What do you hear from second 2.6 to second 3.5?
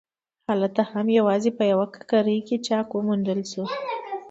چاک وموندل